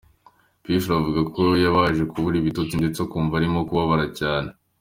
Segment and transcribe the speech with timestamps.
[0.61, 4.49] P Fla avuga ko yabanje kubura ibitotsi ndetse akumva arimo kubabara cyane.